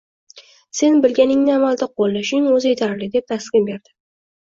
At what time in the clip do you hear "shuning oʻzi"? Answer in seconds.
2.33-2.75